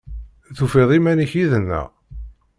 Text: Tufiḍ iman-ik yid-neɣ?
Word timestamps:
Tufiḍ 0.57 0.89
iman-ik 0.97 1.31
yid-neɣ? 1.37 1.87